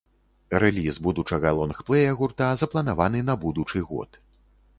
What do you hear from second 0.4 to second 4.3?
Рэліз будучага лонгплэя гурта запланаваны на будучы год.